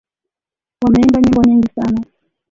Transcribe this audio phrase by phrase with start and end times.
[0.81, 2.01] Wameimba nyimbo nyingi sana